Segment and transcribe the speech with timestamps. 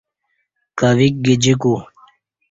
[0.79, 1.73] کویک گجیکو